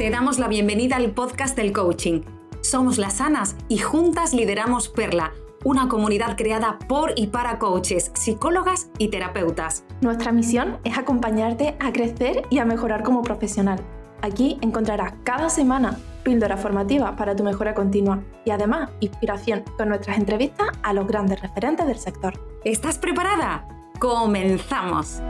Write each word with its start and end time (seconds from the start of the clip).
Te 0.00 0.08
damos 0.08 0.38
la 0.38 0.48
bienvenida 0.48 0.96
al 0.96 1.10
podcast 1.10 1.54
del 1.54 1.74
coaching. 1.74 2.22
Somos 2.62 2.96
las 2.96 3.18
Sanas 3.18 3.54
y 3.68 3.76
juntas 3.76 4.32
lideramos 4.32 4.88
Perla, 4.88 5.34
una 5.62 5.88
comunidad 5.88 6.38
creada 6.38 6.78
por 6.88 7.12
y 7.16 7.26
para 7.26 7.58
coaches, 7.58 8.10
psicólogas 8.14 8.88
y 8.96 9.08
terapeutas. 9.08 9.84
Nuestra 10.00 10.32
misión 10.32 10.78
es 10.84 10.96
acompañarte 10.96 11.76
a 11.80 11.92
crecer 11.92 12.44
y 12.48 12.60
a 12.60 12.64
mejorar 12.64 13.02
como 13.02 13.20
profesional. 13.20 13.78
Aquí 14.22 14.56
encontrarás 14.62 15.12
cada 15.22 15.50
semana 15.50 15.98
píldora 16.22 16.56
formativa 16.56 17.14
para 17.14 17.36
tu 17.36 17.44
mejora 17.44 17.74
continua 17.74 18.24
y 18.46 18.52
además 18.52 18.88
inspiración 19.00 19.64
con 19.76 19.90
nuestras 19.90 20.16
entrevistas 20.16 20.68
a 20.82 20.94
los 20.94 21.06
grandes 21.06 21.42
referentes 21.42 21.86
del 21.86 21.98
sector. 21.98 22.40
¿Estás 22.64 22.96
preparada? 22.96 23.68
¡Comenzamos! 23.98 25.20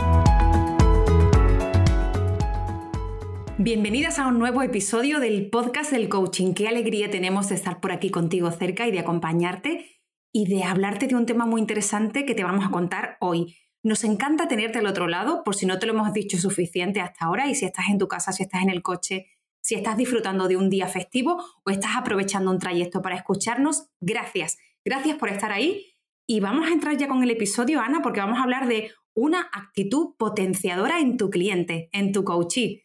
Bienvenidas 3.62 4.18
a 4.18 4.26
un 4.26 4.38
nuevo 4.38 4.62
episodio 4.62 5.20
del 5.20 5.50
podcast 5.50 5.92
del 5.92 6.08
coaching. 6.08 6.54
Qué 6.54 6.66
alegría 6.66 7.10
tenemos 7.10 7.50
de 7.50 7.56
estar 7.56 7.78
por 7.78 7.92
aquí 7.92 8.08
contigo 8.08 8.50
cerca 8.50 8.88
y 8.88 8.90
de 8.90 9.00
acompañarte 9.00 10.00
y 10.32 10.46
de 10.46 10.64
hablarte 10.64 11.08
de 11.08 11.14
un 11.14 11.26
tema 11.26 11.44
muy 11.44 11.60
interesante 11.60 12.24
que 12.24 12.34
te 12.34 12.42
vamos 12.42 12.64
a 12.64 12.70
contar 12.70 13.18
hoy. 13.20 13.54
Nos 13.82 14.02
encanta 14.04 14.48
tenerte 14.48 14.78
al 14.78 14.86
otro 14.86 15.08
lado, 15.08 15.44
por 15.44 15.54
si 15.54 15.66
no 15.66 15.78
te 15.78 15.84
lo 15.84 15.92
hemos 15.92 16.10
dicho 16.14 16.38
suficiente 16.38 17.02
hasta 17.02 17.26
ahora, 17.26 17.50
y 17.50 17.54
si 17.54 17.66
estás 17.66 17.90
en 17.90 17.98
tu 17.98 18.08
casa, 18.08 18.32
si 18.32 18.44
estás 18.44 18.62
en 18.62 18.70
el 18.70 18.80
coche, 18.80 19.26
si 19.60 19.74
estás 19.74 19.98
disfrutando 19.98 20.48
de 20.48 20.56
un 20.56 20.70
día 20.70 20.86
festivo 20.86 21.44
o 21.62 21.70
estás 21.70 21.96
aprovechando 21.98 22.50
un 22.50 22.60
trayecto 22.60 23.02
para 23.02 23.16
escucharnos, 23.16 23.90
gracias. 24.00 24.56
Gracias 24.86 25.18
por 25.18 25.28
estar 25.28 25.52
ahí. 25.52 25.84
Y 26.26 26.40
vamos 26.40 26.66
a 26.66 26.72
entrar 26.72 26.96
ya 26.96 27.08
con 27.08 27.22
el 27.22 27.30
episodio, 27.30 27.82
Ana, 27.82 28.00
porque 28.00 28.20
vamos 28.20 28.38
a 28.38 28.44
hablar 28.44 28.68
de 28.68 28.90
una 29.12 29.50
actitud 29.52 30.14
potenciadora 30.16 30.98
en 30.98 31.18
tu 31.18 31.28
cliente, 31.28 31.90
en 31.92 32.12
tu 32.12 32.24
coachee 32.24 32.84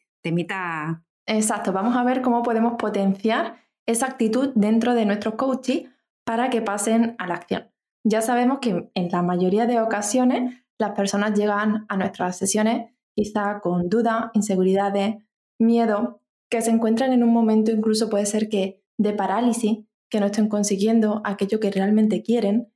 Exacto, 1.25 1.73
vamos 1.73 1.95
a 1.95 2.03
ver 2.03 2.21
cómo 2.21 2.43
podemos 2.43 2.73
potenciar 2.77 3.57
esa 3.87 4.07
actitud 4.07 4.51
dentro 4.55 4.93
de 4.93 5.05
nuestros 5.05 5.35
coaches 5.35 5.89
para 6.23 6.49
que 6.49 6.61
pasen 6.61 7.15
a 7.17 7.27
la 7.27 7.35
acción. 7.35 7.71
Ya 8.03 8.21
sabemos 8.21 8.59
que 8.59 8.91
en 8.93 9.09
la 9.09 9.21
mayoría 9.21 9.65
de 9.65 9.81
ocasiones 9.81 10.63
las 10.77 10.91
personas 10.91 11.37
llegan 11.37 11.85
a 11.89 11.97
nuestras 11.97 12.37
sesiones 12.37 12.91
quizá 13.15 13.59
con 13.61 13.89
dudas, 13.89 14.25
inseguridades, 14.33 15.15
miedo, 15.59 16.21
que 16.49 16.61
se 16.61 16.71
encuentran 16.71 17.13
en 17.13 17.23
un 17.23 17.33
momento 17.33 17.71
incluso 17.71 18.09
puede 18.09 18.25
ser 18.25 18.49
que 18.49 18.83
de 18.97 19.13
parálisis, 19.13 19.79
que 20.09 20.19
no 20.19 20.27
estén 20.27 20.49
consiguiendo 20.49 21.21
aquello 21.23 21.59
que 21.59 21.71
realmente 21.71 22.21
quieren. 22.21 22.71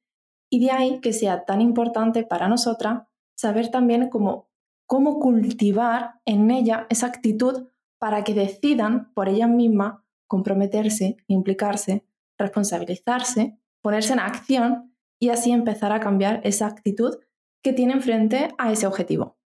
Y 0.49 0.65
de 0.65 0.71
ahí 0.71 0.99
que 1.01 1.13
sea 1.13 1.45
tan 1.45 1.61
importante 1.61 2.23
para 2.23 2.47
nosotras 2.47 3.03
saber 3.35 3.69
también 3.69 4.09
cómo 4.09 4.48
cómo 4.89 5.19
cultivar 5.19 6.15
en 6.25 6.49
ella 6.49 6.87
esa 6.89 7.05
actitud 7.05 7.67
para 7.99 8.23
que 8.23 8.33
decidan 8.33 9.13
por 9.13 9.29
ellas 9.29 9.47
mismas 9.47 9.99
comprometerse, 10.27 11.17
implicarse, 11.27 12.07
responsabilizarse, 12.39 13.59
ponerse 13.83 14.13
en 14.13 14.19
acción 14.19 14.95
y 15.19 15.29
así 15.29 15.51
empezar 15.51 15.91
a 15.91 15.99
cambiar 15.99 16.41
esa 16.43 16.65
actitud 16.65 17.19
que 17.63 17.71
tienen 17.71 18.01
frente 18.01 18.49
a 18.57 18.71
ese 18.71 18.87
objetivo. 18.87 19.37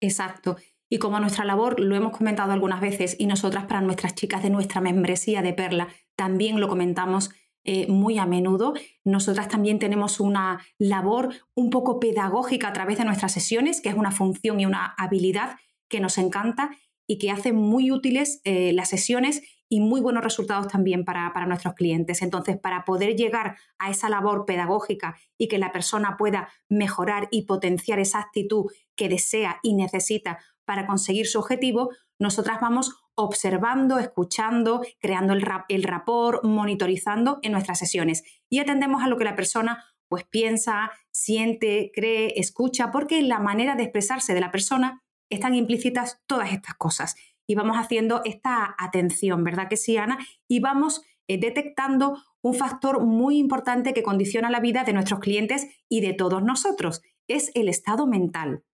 Exacto. 0.00 0.58
Y 0.88 0.98
como 0.98 1.18
nuestra 1.18 1.44
labor 1.44 1.80
lo 1.80 1.96
hemos 1.96 2.16
comentado 2.16 2.52
algunas 2.52 2.80
veces 2.80 3.16
y 3.18 3.26
nosotras 3.26 3.64
para 3.64 3.80
nuestras 3.80 4.14
chicas 4.14 4.44
de 4.44 4.50
nuestra 4.50 4.80
membresía 4.80 5.42
de 5.42 5.54
Perla 5.54 5.88
también 6.14 6.60
lo 6.60 6.68
comentamos 6.68 7.30
eh, 7.64 7.86
muy 7.88 8.18
a 8.18 8.26
menudo. 8.26 8.74
Nosotras 9.04 9.48
también 9.48 9.78
tenemos 9.78 10.20
una 10.20 10.60
labor 10.78 11.34
un 11.54 11.70
poco 11.70 11.98
pedagógica 11.98 12.68
a 12.68 12.72
través 12.72 12.98
de 12.98 13.04
nuestras 13.04 13.32
sesiones, 13.32 13.80
que 13.80 13.88
es 13.88 13.94
una 13.94 14.10
función 14.10 14.60
y 14.60 14.66
una 14.66 14.94
habilidad 14.98 15.56
que 15.88 16.00
nos 16.00 16.18
encanta 16.18 16.70
y 17.06 17.18
que 17.18 17.30
hace 17.30 17.52
muy 17.52 17.90
útiles 17.90 18.40
eh, 18.44 18.72
las 18.72 18.88
sesiones 18.88 19.42
y 19.68 19.80
muy 19.80 20.00
buenos 20.00 20.22
resultados 20.22 20.68
también 20.68 21.04
para, 21.04 21.32
para, 21.32 21.46
nuestros 21.46 21.74
clientes. 21.74 22.22
Entonces, 22.22 22.58
para 22.58 22.84
poder 22.84 23.16
llegar 23.16 23.56
a 23.78 23.90
esa 23.90 24.08
labor 24.08 24.44
pedagógica 24.46 25.16
y 25.38 25.48
que 25.48 25.58
la 25.58 25.72
persona 25.72 26.16
pueda 26.18 26.48
mejorar 26.68 27.28
y 27.30 27.46
potenciar 27.46 27.98
esa 27.98 28.20
actitud 28.20 28.70
que 28.94 29.08
desea 29.08 29.58
y 29.62 29.74
necesita 29.74 30.38
para 30.64 30.86
conseguir 30.86 31.26
su 31.26 31.38
objetivo, 31.38 31.90
nosotras 32.18 32.58
vamos 32.60 32.94
observando, 33.16 33.98
escuchando, 33.98 34.82
creando 35.00 35.32
el, 35.32 35.42
rap, 35.42 35.64
el 35.68 35.82
rapport, 35.82 36.44
monitorizando 36.44 37.38
en 37.42 37.52
nuestras 37.52 37.78
sesiones 37.78 38.22
y 38.50 38.58
atendemos 38.58 39.02
a 39.02 39.08
lo 39.08 39.16
que 39.16 39.24
la 39.24 39.36
persona 39.36 39.84
pues 40.08 40.24
piensa, 40.24 40.90
siente, 41.10 41.90
cree, 41.94 42.38
escucha, 42.38 42.90
porque 42.90 43.18
en 43.18 43.28
la 43.28 43.40
manera 43.40 43.74
de 43.74 43.84
expresarse 43.84 44.34
de 44.34 44.40
la 44.40 44.50
persona 44.50 45.02
están 45.30 45.54
implícitas 45.54 46.22
todas 46.26 46.52
estas 46.52 46.74
cosas. 46.74 47.16
Y 47.46 47.54
vamos 47.54 47.76
haciendo 47.76 48.22
esta 48.24 48.74
atención, 48.78 49.44
¿verdad 49.44 49.68
que 49.68 49.76
sí, 49.76 49.96
Ana? 49.96 50.18
Y 50.48 50.60
vamos 50.60 51.02
eh, 51.26 51.38
detectando 51.38 52.18
un 52.42 52.54
factor 52.54 53.02
muy 53.04 53.38
importante 53.38 53.94
que 53.94 54.02
condiciona 54.02 54.50
la 54.50 54.60
vida 54.60 54.84
de 54.84 54.92
nuestros 54.92 55.20
clientes 55.20 55.66
y 55.88 56.00
de 56.00 56.12
todos 56.12 56.42
nosotros, 56.42 57.02
es 57.26 57.50
el 57.54 57.68
estado 57.68 58.06
mental. 58.06 58.64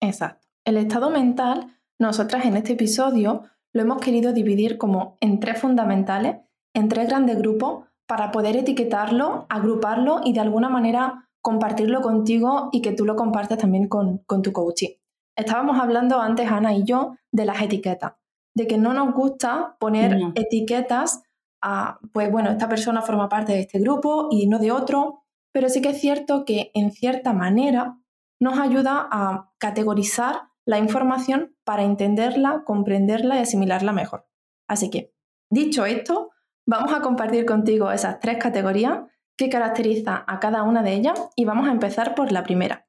Exacto. 0.00 0.46
El 0.64 0.76
estado 0.76 1.10
mental, 1.10 1.78
nosotras 1.98 2.44
en 2.44 2.56
este 2.56 2.74
episodio 2.74 3.44
lo 3.74 3.82
hemos 3.82 4.00
querido 4.00 4.32
dividir 4.32 4.78
como 4.78 5.18
en 5.20 5.40
tres 5.40 5.58
fundamentales, 5.58 6.36
en 6.74 6.88
tres 6.88 7.08
grandes 7.08 7.36
grupos, 7.38 7.84
para 8.06 8.30
poder 8.30 8.56
etiquetarlo, 8.56 9.46
agruparlo 9.48 10.20
y 10.24 10.32
de 10.32 10.40
alguna 10.40 10.68
manera 10.68 11.28
compartirlo 11.42 12.00
contigo 12.00 12.68
y 12.72 12.80
que 12.80 12.92
tú 12.92 13.04
lo 13.04 13.16
compartas 13.16 13.58
también 13.58 13.88
con, 13.88 14.24
tu 14.42 14.52
coaching. 14.52 14.90
Estábamos 15.36 15.78
hablando 15.80 16.20
antes, 16.20 16.50
Ana 16.50 16.74
y 16.74 16.84
yo, 16.84 17.16
de 17.32 17.44
las 17.44 17.60
etiquetas, 17.60 18.12
de 18.54 18.66
que 18.66 18.78
no 18.78 18.94
nos 18.94 19.12
gusta 19.12 19.76
poner 19.80 20.16
etiquetas 20.36 21.22
a, 21.60 21.98
pues 22.12 22.30
bueno, 22.30 22.50
esta 22.50 22.68
persona 22.68 23.02
forma 23.02 23.28
parte 23.28 23.52
de 23.52 23.60
este 23.60 23.80
grupo 23.80 24.28
y 24.30 24.46
no 24.46 24.58
de 24.58 24.70
otro, 24.70 25.24
pero 25.52 25.68
sí 25.68 25.82
que 25.82 25.90
es 25.90 26.00
cierto 26.00 26.44
que 26.44 26.70
en 26.74 26.92
cierta 26.92 27.32
manera 27.32 27.98
nos 28.40 28.58
ayuda 28.58 29.08
a 29.10 29.50
categorizar 29.58 30.48
la 30.66 30.78
información 30.78 31.56
para 31.64 31.82
entenderla, 31.82 32.62
comprenderla 32.64 33.36
y 33.36 33.40
asimilarla 33.40 33.92
mejor. 33.92 34.26
Así 34.68 34.90
que, 34.90 35.14
dicho 35.50 35.84
esto, 35.84 36.30
vamos 36.66 36.92
a 36.94 37.00
compartir 37.00 37.44
contigo 37.44 37.90
esas 37.90 38.20
tres 38.20 38.38
categorías 38.38 39.02
que 39.36 39.50
caracterizan 39.50 40.22
a 40.26 40.40
cada 40.40 40.62
una 40.62 40.82
de 40.82 40.94
ellas 40.94 41.28
y 41.36 41.44
vamos 41.44 41.68
a 41.68 41.72
empezar 41.72 42.14
por 42.14 42.32
la 42.32 42.44
primera. 42.44 42.86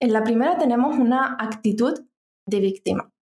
En 0.00 0.12
la 0.12 0.22
primera 0.22 0.58
tenemos 0.58 0.98
una 0.98 1.36
actitud 1.38 2.06
de 2.46 2.60
víctima. 2.60 3.12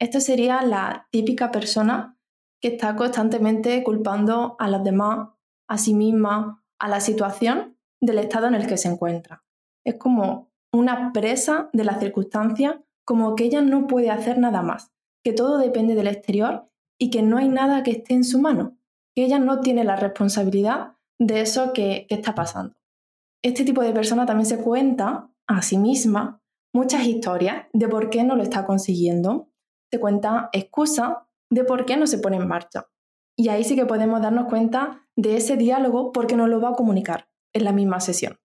Esto 0.00 0.20
sería 0.20 0.62
la 0.62 1.08
típica 1.10 1.50
persona 1.50 2.16
que 2.60 2.68
está 2.68 2.96
constantemente 2.96 3.82
culpando 3.82 4.56
a 4.58 4.68
los 4.68 4.82
demás, 4.82 5.30
a 5.68 5.76
sí 5.76 5.94
misma, 5.94 6.64
a 6.78 6.88
la 6.88 7.00
situación 7.00 7.76
del 8.00 8.18
estado 8.18 8.46
en 8.46 8.54
el 8.54 8.66
que 8.66 8.76
se 8.76 8.88
encuentra. 8.88 9.44
Es 9.84 9.96
como 9.96 10.52
una 10.72 11.12
presa 11.12 11.68
de 11.72 11.84
las 11.84 12.00
circunstancias 12.00 12.76
como 13.04 13.36
que 13.36 13.44
ella 13.44 13.62
no 13.62 13.86
puede 13.86 14.10
hacer 14.10 14.38
nada 14.38 14.62
más, 14.62 14.92
que 15.24 15.32
todo 15.32 15.58
depende 15.58 15.94
del 15.94 16.06
exterior 16.06 16.70
y 16.98 17.10
que 17.10 17.22
no 17.22 17.38
hay 17.38 17.48
nada 17.48 17.82
que 17.82 17.92
esté 17.92 18.14
en 18.14 18.24
su 18.24 18.40
mano, 18.40 18.76
que 19.14 19.24
ella 19.24 19.38
no 19.38 19.60
tiene 19.60 19.84
la 19.84 19.96
responsabilidad 19.96 20.96
de 21.18 21.40
eso 21.40 21.72
que, 21.72 22.06
está 22.08 22.34
pasando. 22.34 22.74
Este 23.42 23.64
tipo 23.64 23.82
de 23.82 23.92
persona 23.92 24.26
también 24.26 24.46
se 24.46 24.62
cuenta 24.62 25.30
a 25.46 25.62
sí 25.62 25.78
misma 25.78 26.42
muchas 26.74 27.06
historias 27.06 27.66
de 27.72 27.88
por 27.88 28.10
qué 28.10 28.24
no 28.24 28.36
lo 28.36 28.42
está 28.42 28.66
consiguiendo, 28.66 29.50
se 29.92 30.00
cuenta 30.00 30.48
excusas 30.52 31.18
de 31.50 31.64
por 31.64 31.84
qué 31.84 31.96
no 31.96 32.06
se 32.06 32.18
pone 32.18 32.36
en 32.36 32.48
marcha. 32.48 32.88
Y 33.36 33.48
ahí 33.48 33.64
sí 33.64 33.76
que 33.76 33.86
podemos 33.86 34.22
darnos 34.22 34.48
cuenta 34.48 35.06
de 35.16 35.36
ese 35.36 35.56
diálogo 35.56 36.12
porque 36.12 36.36
no 36.36 36.46
lo 36.46 36.60
va 36.60 36.70
a 36.70 36.74
comunicar 36.74 37.28
en 37.52 37.64
la 37.64 37.72
misma 37.72 38.00
sesión. 38.00 38.38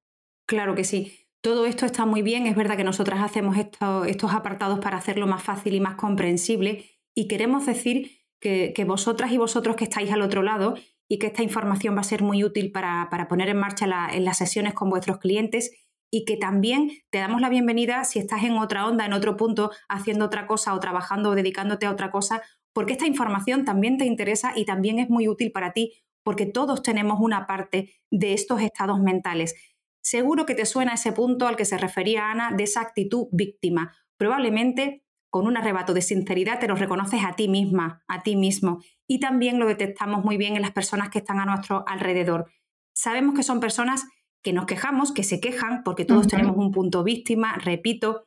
Claro 0.48 0.76
que 0.76 0.84
sí. 0.84 1.29
Todo 1.42 1.66
esto 1.66 1.86
está 1.86 2.06
muy 2.06 2.22
bien, 2.22 2.48
es 2.48 2.56
verdad 2.56 2.76
que 2.76 2.84
nosotras 2.84 3.22
hacemos 3.22 3.56
estos 3.58 4.34
apartados 4.34 4.80
para 4.80 4.98
hacerlo 4.98 5.26
más 5.26 5.42
fácil 5.42 5.74
y 5.74 5.80
más 5.80 5.96
comprensible 5.96 6.84
y 7.16 7.30
queremos 7.30 7.66
decir 7.66 8.12
que, 8.42 8.74
vosotras 8.86 9.32
y 9.32 9.38
vosotros 9.38 9.78
que 9.78 9.86
estáis 9.86 10.12
al 10.12 10.22
otro 10.22 10.44
lado 10.44 10.76
y 11.08 11.18
que 11.18 11.28
esta 11.28 11.42
información 11.42 11.96
va 11.96 12.02
a 12.02 12.04
ser 12.04 12.24
muy 12.24 12.44
útil 12.44 12.74
para, 12.74 13.10
poner 13.30 13.48
en 13.48 13.58
marcha 13.58 13.88
las 13.88 14.38
sesiones 14.38 14.74
con 14.74 14.90
vuestros 14.90 15.20
clientes 15.20 15.72
y 16.12 16.26
que 16.26 16.36
también 16.36 16.92
te 17.10 17.20
damos 17.20 17.40
la 17.40 17.50
bienvenida 17.50 18.04
si 18.04 18.20
estás 18.20 18.44
en 18.44 18.58
otra 18.58 18.86
onda, 18.86 19.06
en 19.06 19.14
otro 19.14 19.38
punto, 19.38 19.72
haciendo 19.88 20.26
otra 20.26 20.46
cosa 20.46 20.74
o 20.74 20.80
trabajando 20.82 21.30
o 21.30 21.36
dedicándote 21.36 21.86
a 21.86 21.92
otra 21.92 22.12
cosa, 22.12 22.42
porque 22.74 22.94
esta 22.94 23.08
información 23.08 23.64
también 23.64 23.98
te 23.98 24.06
interesa 24.06 24.52
y 24.58 24.66
también 24.66 25.00
es 25.00 25.10
muy 25.10 25.30
útil 25.30 25.54
para 25.54 25.72
ti, 25.72 25.94
porque 26.24 26.46
todos 26.46 26.84
tenemos 26.84 27.20
una 27.22 27.48
parte 27.48 27.94
de 28.12 28.34
estos 28.34 28.62
estados 28.62 29.00
mentales. 29.00 29.56
Seguro 30.02 30.46
que 30.46 30.56
te 30.56 30.66
suena 30.66 30.94
ese 30.94 31.12
punto 31.12 31.48
al 31.48 31.56
que 31.56 31.66
se 31.66 31.78
refería 31.78 32.32
Ana 32.32 32.52
de 32.52 32.64
esa 32.64 32.82
actitud 32.82 33.28
víctima. 33.32 33.96
Probablemente 34.18 35.04
con 35.30 35.46
un 35.46 35.58
arrebato 35.58 35.94
de 35.94 36.02
sinceridad 36.02 36.60
te 36.60 36.68
lo 36.68 36.76
reconoces 36.76 37.24
a 37.24 37.36
ti 37.36 37.48
misma, 37.48 38.04
a 38.08 38.24
ti 38.24 38.36
mismo, 38.36 38.80
y 39.08 39.20
también 39.20 39.60
lo 39.60 39.68
detectamos 39.68 40.24
muy 40.24 40.38
bien 40.38 40.56
en 40.56 40.62
las 40.62 40.72
personas 40.72 41.10
que 41.10 41.20
están 41.20 41.40
a 41.40 41.46
nuestro 41.46 41.84
alrededor. 41.88 42.52
Sabemos 42.94 43.36
que 43.36 43.44
son 43.44 43.60
personas 43.60 44.06
que 44.42 44.54
nos 44.54 44.66
quejamos, 44.66 45.12
que 45.12 45.24
se 45.24 45.40
quejan, 45.40 45.84
porque 45.84 46.06
todos 46.06 46.28
tenemos 46.28 46.58
un 46.58 46.72
punto 46.72 47.04
víctima, 47.04 47.56
repito, 47.58 48.26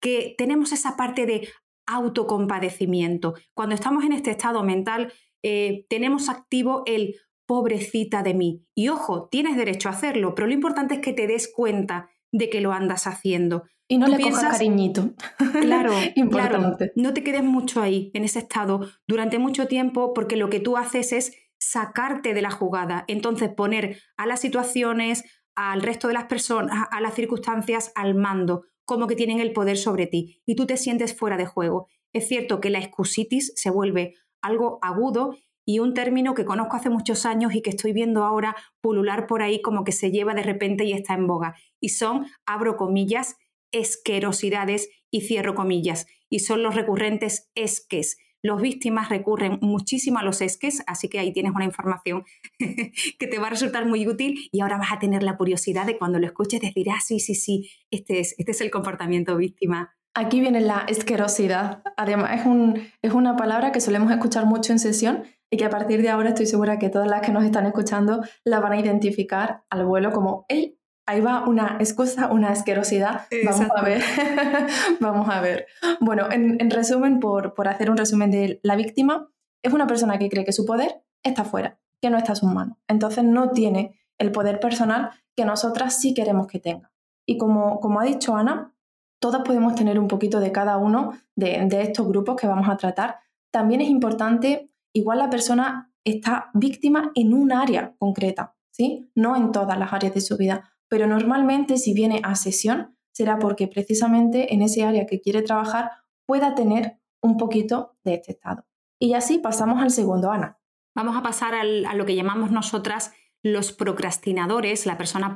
que 0.00 0.34
tenemos 0.36 0.72
esa 0.72 0.96
parte 0.96 1.24
de 1.24 1.48
autocompadecimiento. 1.86 3.34
Cuando 3.54 3.74
estamos 3.74 4.04
en 4.04 4.12
este 4.12 4.30
estado 4.30 4.62
mental, 4.62 5.12
eh, 5.42 5.86
tenemos 5.88 6.28
activo 6.28 6.82
el 6.86 7.14
pobrecita 7.46 8.22
de 8.22 8.34
mí. 8.34 8.64
Y 8.74 8.88
ojo, 8.88 9.28
tienes 9.28 9.56
derecho 9.56 9.88
a 9.88 9.92
hacerlo, 9.92 10.34
pero 10.34 10.46
lo 10.46 10.54
importante 10.54 10.94
es 10.94 11.00
que 11.00 11.12
te 11.12 11.26
des 11.26 11.50
cuenta 11.52 12.10
de 12.32 12.50
que 12.50 12.60
lo 12.60 12.72
andas 12.72 13.06
haciendo. 13.06 13.64
Y 13.88 13.98
no 13.98 14.08
le 14.08 14.16
piensas, 14.16 14.52
cariñito. 14.52 15.14
Claro, 15.60 15.92
claro, 16.30 16.76
no 16.96 17.14
te 17.14 17.22
quedes 17.22 17.44
mucho 17.44 17.80
ahí, 17.80 18.10
en 18.14 18.24
ese 18.24 18.40
estado, 18.40 18.80
durante 19.06 19.38
mucho 19.38 19.68
tiempo, 19.68 20.12
porque 20.12 20.36
lo 20.36 20.50
que 20.50 20.60
tú 20.60 20.76
haces 20.76 21.12
es 21.12 21.32
sacarte 21.58 22.34
de 22.34 22.42
la 22.42 22.50
jugada. 22.50 23.04
Entonces, 23.06 23.48
poner 23.48 24.00
a 24.16 24.26
las 24.26 24.40
situaciones, 24.40 25.24
al 25.54 25.82
resto 25.82 26.08
de 26.08 26.14
las 26.14 26.24
personas, 26.24 26.88
a 26.90 27.00
las 27.00 27.14
circunstancias 27.14 27.92
al 27.94 28.14
mando, 28.16 28.64
como 28.84 29.06
que 29.06 29.16
tienen 29.16 29.40
el 29.40 29.52
poder 29.52 29.78
sobre 29.78 30.06
ti, 30.06 30.42
y 30.44 30.56
tú 30.56 30.66
te 30.66 30.76
sientes 30.76 31.16
fuera 31.16 31.36
de 31.36 31.46
juego. 31.46 31.88
Es 32.12 32.28
cierto 32.28 32.60
que 32.60 32.70
la 32.70 32.78
excusitis 32.78 33.52
se 33.56 33.70
vuelve 33.70 34.14
algo 34.42 34.78
agudo 34.82 35.36
y 35.66 35.80
un 35.80 35.92
término 35.92 36.34
que 36.34 36.44
conozco 36.44 36.76
hace 36.76 36.88
muchos 36.88 37.26
años 37.26 37.54
y 37.54 37.60
que 37.60 37.70
estoy 37.70 37.92
viendo 37.92 38.24
ahora 38.24 38.56
pulular 38.80 39.26
por 39.26 39.42
ahí 39.42 39.60
como 39.60 39.84
que 39.84 39.92
se 39.92 40.12
lleva 40.12 40.32
de 40.32 40.44
repente 40.44 40.84
y 40.84 40.92
está 40.92 41.14
en 41.14 41.26
boga. 41.26 41.56
Y 41.80 41.90
son, 41.90 42.26
abro 42.46 42.76
comillas, 42.76 43.36
esquerosidades 43.72 44.88
y 45.10 45.22
cierro 45.22 45.54
comillas. 45.54 46.06
Y 46.30 46.38
son 46.38 46.62
los 46.62 46.76
recurrentes 46.76 47.50
esques. 47.56 48.16
Los 48.42 48.62
víctimas 48.62 49.08
recurren 49.08 49.58
muchísimo 49.60 50.20
a 50.20 50.22
los 50.22 50.40
esques, 50.40 50.84
así 50.86 51.08
que 51.08 51.18
ahí 51.18 51.32
tienes 51.32 51.52
una 51.52 51.64
información 51.64 52.24
que 52.58 53.26
te 53.26 53.38
va 53.38 53.48
a 53.48 53.50
resultar 53.50 53.86
muy 53.86 54.06
útil 54.06 54.48
y 54.52 54.60
ahora 54.60 54.78
vas 54.78 54.92
a 54.92 55.00
tener 55.00 55.24
la 55.24 55.36
curiosidad 55.36 55.84
de 55.84 55.98
cuando 55.98 56.20
lo 56.20 56.26
escuches 56.26 56.60
decir, 56.60 56.86
ah, 56.90 57.00
sí, 57.04 57.18
sí, 57.18 57.34
sí, 57.34 57.70
este 57.90 58.20
es, 58.20 58.36
este 58.38 58.52
es 58.52 58.60
el 58.60 58.70
comportamiento 58.70 59.36
víctima. 59.36 59.96
Aquí 60.14 60.40
viene 60.40 60.60
la 60.60 60.86
esquerosidad. 60.88 61.82
Además, 61.96 62.40
es, 62.40 62.46
un, 62.46 62.88
es 63.02 63.12
una 63.12 63.36
palabra 63.36 63.72
que 63.72 63.80
solemos 63.80 64.10
escuchar 64.12 64.46
mucho 64.46 64.72
en 64.72 64.78
sesión 64.78 65.24
y 65.50 65.56
que 65.56 65.64
a 65.64 65.70
partir 65.70 66.02
de 66.02 66.10
ahora 66.10 66.30
estoy 66.30 66.46
segura 66.46 66.78
que 66.78 66.88
todas 66.88 67.08
las 67.08 67.22
que 67.22 67.32
nos 67.32 67.44
están 67.44 67.66
escuchando 67.66 68.22
la 68.44 68.60
van 68.60 68.72
a 68.72 68.80
identificar 68.80 69.64
al 69.70 69.84
vuelo 69.86 70.12
como, 70.12 70.44
hey, 70.48 70.78
ahí 71.06 71.20
va 71.20 71.48
una 71.48 71.76
excusa, 71.78 72.28
una 72.28 72.50
asquerosidad. 72.50 73.26
Vamos 73.44 73.68
a 73.74 73.82
ver. 73.82 74.02
Vamos 75.00 75.28
a 75.28 75.40
ver. 75.40 75.66
Bueno, 76.00 76.30
en, 76.30 76.70
resumen, 76.70 77.20
por, 77.20 77.54
por, 77.54 77.68
hacer 77.68 77.90
un 77.90 77.96
resumen 77.96 78.30
de 78.30 78.60
la 78.62 78.76
víctima, 78.76 79.28
es 79.62 79.72
una 79.72 79.86
persona 79.86 80.18
que 80.18 80.28
cree 80.28 80.44
que 80.44 80.52
su 80.52 80.66
poder 80.66 81.02
está 81.22 81.44
fuera, 81.44 81.78
que 82.00 82.10
no 82.10 82.18
está 82.18 82.32
a 82.32 82.36
sus 82.36 82.50
manos. 82.50 82.76
Entonces 82.88 83.24
no 83.24 83.50
tiene 83.50 83.98
el 84.18 84.32
poder 84.32 84.58
personal 84.58 85.10
que 85.36 85.44
nosotras 85.44 85.96
sí 85.98 86.12
queremos 86.12 86.48
que 86.48 86.58
tenga. 86.58 86.92
Y 87.24 87.38
como, 87.38 87.80
como 87.80 88.00
ha 88.00 88.04
dicho 88.04 88.34
Ana, 88.36 88.74
todas 89.20 89.42
podemos 89.42 89.74
tener 89.74 89.98
un 89.98 90.08
poquito 90.08 90.40
de 90.40 90.52
cada 90.52 90.76
uno 90.76 91.12
de, 91.36 91.64
de 91.66 91.82
estos 91.82 92.06
grupos 92.08 92.36
que 92.36 92.46
vamos 92.46 92.68
a 92.68 92.76
tratar. 92.76 93.20
También 93.52 93.80
es 93.80 93.88
importante 93.88 94.70
igual 94.96 95.18
la 95.18 95.30
persona 95.30 95.92
está 96.04 96.50
víctima 96.54 97.10
en 97.14 97.34
un 97.34 97.52
área 97.52 97.94
concreta, 97.98 98.56
¿sí? 98.70 99.10
No 99.14 99.36
en 99.36 99.52
todas 99.52 99.78
las 99.78 99.92
áreas 99.92 100.14
de 100.14 100.20
su 100.20 100.36
vida, 100.36 100.72
pero 100.88 101.06
normalmente 101.06 101.76
si 101.76 101.92
viene 101.92 102.20
a 102.22 102.34
sesión 102.34 102.96
será 103.12 103.38
porque 103.38 103.66
precisamente 103.66 104.54
en 104.54 104.62
ese 104.62 104.84
área 104.84 105.06
que 105.06 105.20
quiere 105.20 105.42
trabajar 105.42 105.90
pueda 106.26 106.54
tener 106.54 106.98
un 107.22 107.36
poquito 107.36 107.96
de 108.04 108.14
este 108.14 108.32
estado. 108.32 108.64
Y 108.98 109.14
así 109.14 109.38
pasamos 109.38 109.82
al 109.82 109.90
segundo, 109.90 110.30
Ana. 110.30 110.58
Vamos 110.94 111.16
a 111.16 111.22
pasar 111.22 111.54
a 111.54 111.94
lo 111.94 112.06
que 112.06 112.14
llamamos 112.14 112.50
nosotras 112.50 113.12
los 113.42 113.72
procrastinadores, 113.72 114.86
la 114.86 114.96
persona 114.96 115.34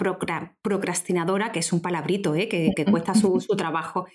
procrastinadora, 0.62 1.52
que 1.52 1.60
es 1.60 1.72
un 1.72 1.80
palabrito 1.80 2.34
¿eh? 2.34 2.48
que, 2.48 2.84
cuesta 2.90 3.14
su 3.14 3.38
trabajo 3.56 4.06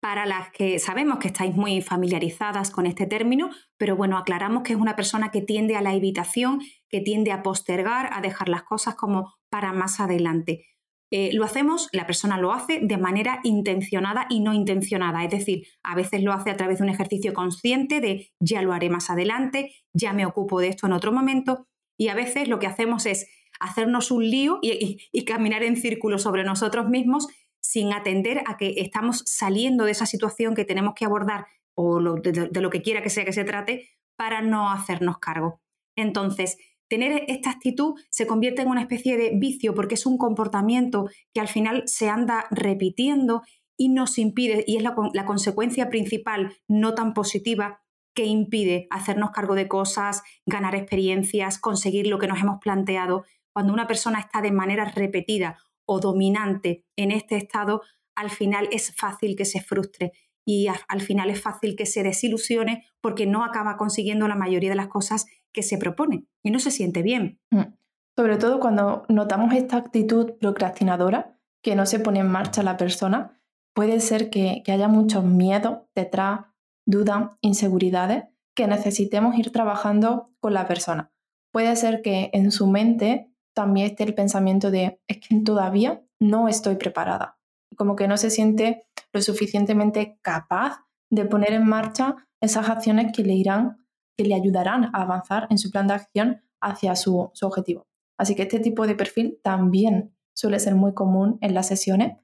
para 0.00 0.24
las 0.24 0.50
que 0.50 0.78
sabemos 0.78 1.18
que 1.18 1.28
estáis 1.28 1.54
muy 1.54 1.82
familiarizadas 1.82 2.70
con 2.70 2.86
este 2.86 3.06
término, 3.06 3.50
pero 3.76 3.96
bueno, 3.96 4.16
aclaramos 4.16 4.62
que 4.62 4.72
es 4.72 4.78
una 4.78 4.96
persona 4.96 5.30
que 5.30 5.42
tiende 5.42 5.76
a 5.76 5.82
la 5.82 5.94
evitación, 5.94 6.60
que 6.88 7.00
tiende 7.00 7.32
a 7.32 7.42
postergar, 7.42 8.08
a 8.12 8.22
dejar 8.22 8.48
las 8.48 8.62
cosas 8.62 8.94
como 8.94 9.34
para 9.50 9.72
más 9.72 10.00
adelante. 10.00 10.64
Eh, 11.12 11.30
lo 11.32 11.44
hacemos, 11.44 11.88
la 11.92 12.06
persona 12.06 12.38
lo 12.38 12.52
hace 12.52 12.80
de 12.82 12.96
manera 12.96 13.40
intencionada 13.42 14.26
y 14.30 14.40
no 14.40 14.54
intencionada, 14.54 15.24
es 15.24 15.30
decir, 15.30 15.66
a 15.82 15.94
veces 15.94 16.22
lo 16.22 16.32
hace 16.32 16.50
a 16.50 16.56
través 16.56 16.78
de 16.78 16.84
un 16.84 16.90
ejercicio 16.90 17.34
consciente 17.34 18.00
de 18.00 18.30
ya 18.40 18.62
lo 18.62 18.72
haré 18.72 18.90
más 18.90 19.10
adelante, 19.10 19.74
ya 19.92 20.12
me 20.12 20.24
ocupo 20.24 20.60
de 20.60 20.68
esto 20.68 20.86
en 20.86 20.92
otro 20.92 21.12
momento, 21.12 21.66
y 21.98 22.08
a 22.08 22.14
veces 22.14 22.48
lo 22.48 22.60
que 22.60 22.68
hacemos 22.68 23.06
es 23.06 23.28
hacernos 23.58 24.10
un 24.10 24.30
lío 24.30 24.60
y 24.62 25.24
caminar 25.24 25.62
en 25.64 25.76
círculo 25.76 26.18
sobre 26.18 26.44
nosotros 26.44 26.88
mismos 26.88 27.26
sin 27.70 27.92
atender 27.92 28.42
a 28.46 28.56
que 28.56 28.74
estamos 28.78 29.22
saliendo 29.26 29.84
de 29.84 29.92
esa 29.92 30.04
situación 30.04 30.56
que 30.56 30.64
tenemos 30.64 30.94
que 30.96 31.04
abordar 31.04 31.46
o 31.76 32.00
de, 32.00 32.60
lo 32.60 32.68
que 32.68 32.82
quiera 32.82 33.00
que 33.00 33.10
sea 33.10 33.24
que 33.24 33.32
se 33.32 33.44
trate 33.44 33.88
para 34.16 34.42
no 34.42 34.70
hacernos 34.72 35.18
cargo. 35.18 35.60
Entonces, 35.94 36.58
tener 36.88 37.26
esta 37.28 37.50
actitud 37.50 37.94
se 38.10 38.26
convierte 38.26 38.62
en 38.62 38.68
una 38.70 38.80
especie 38.80 39.16
de 39.16 39.30
vicio 39.36 39.72
porque 39.72 39.94
es 39.94 40.04
un 40.04 40.18
comportamiento 40.18 41.08
que 41.32 41.40
al 41.40 41.46
final 41.46 41.84
se 41.86 42.08
anda 42.08 42.46
repitiendo 42.50 43.42
y 43.76 43.88
nos 43.88 44.18
impide, 44.18 44.64
y 44.66 44.76
es 44.76 44.82
la, 44.82 44.96
la 45.12 45.24
consecuencia 45.24 45.90
principal 45.90 46.52
no 46.66 46.96
tan 46.96 47.14
positiva 47.14 47.82
que 48.16 48.24
impide 48.24 48.88
hacernos 48.90 49.30
cargo 49.30 49.54
de 49.54 49.68
cosas, 49.68 50.24
ganar 50.44 50.74
experiencias, 50.74 51.60
conseguir 51.60 52.08
lo 52.08 52.18
que 52.18 52.26
nos 52.26 52.40
hemos 52.40 52.58
planteado. 52.60 53.24
Cuando 53.52 53.72
una 53.72 53.86
persona 53.86 54.18
está 54.18 54.42
de 54.42 54.50
manera 54.50 54.86
repetida 54.86 55.56
o 55.92 55.98
dominante 55.98 56.84
en 56.96 57.10
este 57.10 57.36
estado, 57.36 57.82
al 58.14 58.30
final 58.30 58.68
es 58.70 58.94
fácil 58.94 59.34
que 59.34 59.44
se 59.44 59.60
frustre 59.60 60.12
y 60.46 60.68
al 60.68 61.00
final 61.00 61.30
es 61.30 61.42
fácil 61.42 61.74
que 61.74 61.84
se 61.84 62.04
desilusione 62.04 62.84
porque 63.00 63.26
no 63.26 63.42
acaba 63.44 63.76
consiguiendo 63.76 64.28
la 64.28 64.36
mayoría 64.36 64.70
de 64.70 64.76
las 64.76 64.86
cosas 64.86 65.26
que 65.52 65.64
se 65.64 65.78
propone 65.78 66.26
y 66.44 66.52
no 66.52 66.60
se 66.60 66.70
siente 66.70 67.02
bien. 67.02 67.40
Mm. 67.50 67.74
Sobre 68.16 68.36
todo 68.36 68.60
cuando 68.60 69.04
notamos 69.08 69.52
esta 69.52 69.78
actitud 69.78 70.34
procrastinadora 70.38 71.36
que 71.60 71.74
no 71.74 71.86
se 71.86 71.98
pone 71.98 72.20
en 72.20 72.30
marcha 72.30 72.62
la 72.62 72.76
persona, 72.76 73.42
puede 73.74 73.98
ser 73.98 74.30
que, 74.30 74.62
que 74.64 74.70
haya 74.70 74.86
muchos 74.86 75.24
miedos 75.24 75.78
detrás, 75.96 76.42
dudas, 76.86 77.36
inseguridades 77.40 78.26
que 78.54 78.68
necesitemos 78.68 79.36
ir 79.36 79.50
trabajando 79.50 80.30
con 80.38 80.54
la 80.54 80.68
persona. 80.68 81.10
Puede 81.52 81.74
ser 81.74 82.00
que 82.00 82.30
en 82.32 82.52
su 82.52 82.68
mente 82.68 83.29
también 83.54 83.86
esté 83.88 84.04
el 84.04 84.14
pensamiento 84.14 84.70
de 84.70 85.00
es 85.08 85.18
que 85.18 85.40
todavía 85.40 86.02
no 86.20 86.48
estoy 86.48 86.76
preparada. 86.76 87.38
Como 87.76 87.96
que 87.96 88.08
no 88.08 88.16
se 88.16 88.30
siente 88.30 88.86
lo 89.12 89.22
suficientemente 89.22 90.18
capaz 90.22 90.84
de 91.10 91.24
poner 91.24 91.52
en 91.52 91.66
marcha 91.66 92.16
esas 92.40 92.68
acciones 92.68 93.12
que 93.14 93.22
le 93.22 93.34
irán, 93.34 93.84
que 94.16 94.24
le 94.24 94.34
ayudarán 94.34 94.84
a 94.94 95.02
avanzar 95.02 95.46
en 95.50 95.58
su 95.58 95.70
plan 95.70 95.88
de 95.88 95.94
acción 95.94 96.42
hacia 96.60 96.94
su, 96.96 97.30
su 97.34 97.46
objetivo. 97.46 97.86
Así 98.18 98.34
que 98.34 98.42
este 98.42 98.60
tipo 98.60 98.86
de 98.86 98.94
perfil 98.94 99.40
también 99.42 100.14
suele 100.36 100.58
ser 100.58 100.74
muy 100.74 100.94
común 100.94 101.38
en 101.40 101.54
las 101.54 101.68
sesiones. 101.68 102.18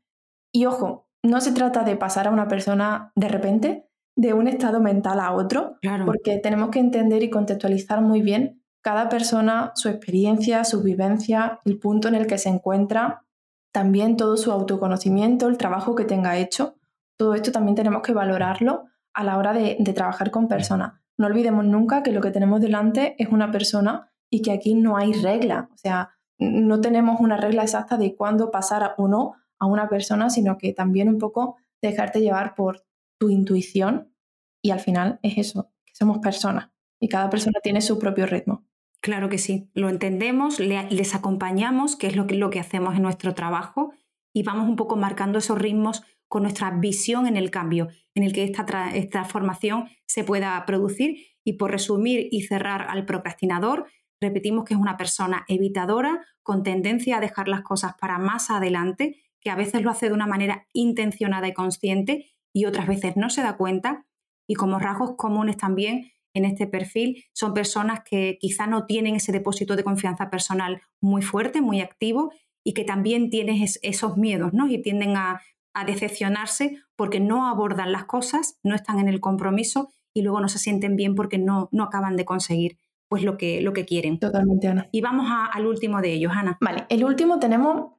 Y 0.53 0.67
ojo, 0.67 1.09
no 1.25 1.41
se 1.41 1.53
trata 1.53 1.83
de 1.83 1.97
pasar 1.97 2.29
a 2.29 2.31
una 2.31 2.49
persona 2.49 3.13
de 3.17 3.29
repente 3.29 3.89
de 4.17 4.33
un 4.33 4.49
estado 4.49 4.81
mental 4.81 5.21
a 5.21 5.33
otro, 5.33 5.79
porque 6.07 6.39
tenemos 6.39 6.71
que 6.71 6.79
entender 6.79 7.23
y 7.23 7.31
contextualizar 7.31 8.01
muy 8.01 8.23
bien 8.23 8.63
cada 8.87 9.09
persona, 9.09 9.73
su 9.75 9.89
experiencia, 9.89 10.63
su 10.63 10.81
vivencia, 10.81 11.59
el 11.65 11.77
punto 11.77 12.07
en 12.07 12.15
el 12.15 12.29
que 12.29 12.39
se 12.39 12.51
encuentra, 12.51 13.25
también 13.73 14.17
todo 14.17 14.37
su 14.37 14.53
autoconocimiento, 14.53 15.49
el 15.49 15.59
trabajo 15.59 15.97
que 15.97 16.05
tenga 16.05 16.37
hecho. 16.37 16.77
Todo 17.19 17.35
esto 17.35 17.51
también 17.51 17.75
tenemos 17.75 18.03
que 18.03 18.13
valorarlo 18.13 18.85
a 19.13 19.25
la 19.25 19.39
hora 19.39 19.53
de, 19.53 19.75
trabajar 19.93 20.31
con 20.31 20.47
personas. 20.47 21.01
No 21.19 21.27
olvidemos 21.27 21.65
nunca 21.65 22.05
que 22.05 22.13
lo 22.13 22.21
que 22.21 22.31
tenemos 22.31 22.61
delante 22.61 23.17
es 23.19 23.29
una 23.31 23.51
persona 23.51 24.13
y 24.31 24.41
que 24.41 24.53
aquí 24.53 24.77
no 24.77 24.97
hay 24.97 25.15
regla. 25.15 25.69
O 25.75 25.77
sea, 25.77 26.11
no 26.39 26.81
tenemos 26.81 27.19
una 27.19 27.37
regla 27.37 27.65
exacta 27.65 27.97
de 27.97 28.15
cuándo 28.15 28.53
pasar 28.53 28.95
o 28.99 29.09
no 29.09 29.33
a 29.59 29.67
una 29.67 29.89
persona, 29.89 30.31
sino 30.31 30.59
que 30.59 30.73
también 30.73 31.09
un 31.09 31.19
poco 31.19 31.57
dejarte 31.83 32.21
llevar 32.21 32.55
por 32.55 32.85
tu 33.19 33.31
intuición 33.31 34.15
y 34.63 34.71
al 34.71 34.79
final 34.79 35.19
es 35.23 35.39
eso, 35.39 35.73
que 35.85 35.97
somos 35.97 36.19
personas 36.19 36.71
y 37.01 37.09
cada 37.09 37.29
persona 37.31 37.59
tiene 37.61 37.81
su 37.81 37.99
propio 37.99 38.27
ritmo. 38.27 38.66
Claro 39.07 39.29
que 39.29 39.39
sí, 39.39 39.71
lo 39.73 39.89
entendemos, 39.89 40.59
les 40.59 41.15
acompañamos, 41.15 41.95
que 41.95 42.09
es 42.09 42.17
lo 42.17 42.27
que, 42.27 42.35
lo 42.35 42.51
que 42.51 42.59
hacemos 42.59 42.97
en 42.97 43.03
nuestro 43.03 43.35
trabajo, 43.35 43.93
y 44.35 44.43
vamos 44.43 44.69
un 44.69 44.75
poco 44.75 44.97
marcando 44.97 45.39
esos 45.39 45.57
ritmos 45.57 46.03
con 46.27 46.43
nuestra 46.43 46.73
visión 46.73 47.29
en 47.29 47.37
el 47.37 47.53
cambio, 47.53 47.87
en 48.17 48.25
el 48.25 48.33
que 48.33 48.43
esta, 48.43 48.91
esta 48.97 49.25
formación 49.25 49.85
se 50.07 50.25
pueda 50.25 50.61
producir. 50.67 51.19
Y 51.45 51.53
por 51.53 51.71
resumir 51.71 52.27
y 52.33 52.43
cerrar 52.43 52.89
al 52.89 53.05
procrastinador, 53.07 53.87
repetimos 54.21 54.65
que 54.65 54.75
es 54.75 54.81
una 54.81 54.97
persona 54.97 55.45
evitadora 55.47 56.27
con 56.43 56.65
tendencia 56.65 57.19
a 57.19 57.21
dejar 57.21 57.47
las 57.47 57.63
cosas 57.63 57.95
para 58.01 58.19
más 58.19 58.51
adelante, 58.51 59.23
que 59.41 59.51
a 59.51 59.55
veces 59.55 59.83
lo 59.83 59.91
hace 59.91 60.09
de 60.09 60.15
una 60.15 60.27
manera 60.27 60.67
intencionada 60.73 61.47
y 61.47 61.55
consciente 61.55 62.33
y 62.53 62.65
otras 62.65 62.89
veces 62.89 63.17
no 63.17 63.31
se 63.31 63.43
da 63.43 63.57
cuenta. 63.57 64.05
Y 64.49 64.55
como 64.55 64.81
rasgos 64.81 65.15
comunes 65.17 65.59
también 65.59 66.11
en 66.37 66.45
este 66.45 66.67
perfil 66.67 67.25
son 67.33 67.55
personas 67.55 68.01
que 68.05 68.37
quizá 68.39 68.67
no 68.67 68.85
tienen 68.85 69.17
ese 69.17 69.33
depósito 69.33 69.75
de 69.75 69.85
confianza 69.85 70.29
personal 70.31 70.83
muy 71.01 71.23
fuerte, 71.23 71.63
muy 71.63 71.81
activo 71.81 72.31
y 72.63 72.75
que 72.75 72.85
también 72.85 73.31
tienen 73.31 73.65
esos 73.83 74.17
miedos, 74.17 74.53
¿no? 74.53 74.69
Y 74.69 74.83
tienden 74.83 75.17
a, 75.17 75.41
decepcionarse 75.87 76.79
porque 76.97 77.21
no 77.21 77.49
abordan 77.49 77.93
las 77.93 78.07
cosas, 78.07 78.59
no 78.63 78.75
están 78.75 78.99
en 78.99 79.09
el 79.09 79.21
compromiso 79.21 79.91
y 80.15 80.23
luego 80.23 80.41
no 80.41 80.49
se 80.49 80.59
sienten 80.59 80.97
bien 80.97 81.15
porque 81.15 81.37
no, 81.37 81.69
no 81.71 81.85
acaban 81.85 82.17
de 82.17 82.25
conseguir 82.25 82.79
pues 83.09 83.23
lo 83.23 83.37
que, 83.37 83.61
lo 83.61 83.75
que 83.75 83.85
quieren. 83.85 84.19
Totalmente, 84.19 84.69
Ana. 84.69 84.89
Y 84.91 85.03
vamos 85.03 85.27
al 85.31 85.67
último 85.67 86.01
de 86.01 86.15
ellos, 86.15 86.33
Ana. 86.35 86.57
Vale, 86.63 86.87
el 86.89 87.05
último 87.05 87.39
tenemos, 87.39 87.93